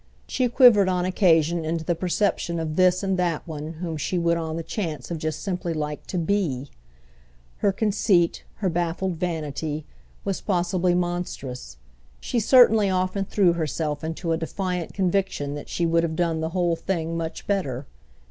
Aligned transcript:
She 0.25 0.49
quivered 0.49 0.89
on 0.89 1.05
occasion 1.05 1.63
into 1.63 1.83
the 1.85 1.93
perception 1.93 2.59
of 2.59 2.75
this 2.75 3.03
and 3.03 3.19
that 3.19 3.47
one 3.47 3.73
whom 3.73 3.97
she 3.97 4.17
would 4.17 4.35
on 4.35 4.57
the 4.57 4.63
chance 4.63 5.09
have 5.09 5.19
just 5.19 5.43
simply 5.43 5.75
liked 5.75 6.07
to 6.07 6.17
be. 6.17 6.71
Her 7.57 7.71
conceit, 7.71 8.43
her 8.55 8.69
baffled 8.69 9.17
vanity, 9.17 9.85
was 10.25 10.41
possibly 10.41 10.95
monstrous; 10.95 11.77
she 12.19 12.39
certainly 12.39 12.89
often 12.89 13.25
threw 13.25 13.53
herself 13.53 14.03
into 14.03 14.31
a 14.31 14.37
defiant 14.37 14.95
conviction 14.95 15.53
that 15.53 15.69
she 15.69 15.85
would 15.85 16.01
have 16.01 16.15
done 16.15 16.39
the 16.39 16.49
whole 16.49 16.75
thing 16.75 17.15
much 17.15 17.45
better. 17.45 17.85